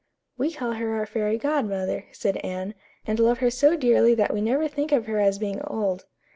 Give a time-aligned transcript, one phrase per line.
[0.35, 2.73] "We call her our fairy godmother," said Anne,
[3.05, 6.05] "and love her so dearly that we never think of her as being old."